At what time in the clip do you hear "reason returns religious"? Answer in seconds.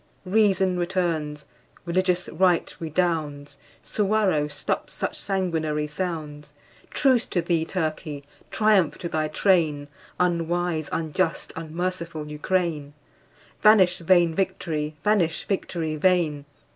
0.25-2.27